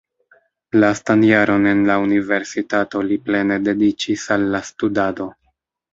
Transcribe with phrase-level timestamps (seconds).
[0.83, 5.29] Lastan jaron en la universitato li plene dediĉis al la studado.